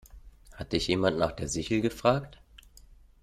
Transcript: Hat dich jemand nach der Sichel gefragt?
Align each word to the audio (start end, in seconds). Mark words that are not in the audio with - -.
Hat 0.55 0.71
dich 0.73 0.87
jemand 0.87 1.19
nach 1.19 1.31
der 1.31 1.47
Sichel 1.47 1.81
gefragt? 1.81 2.39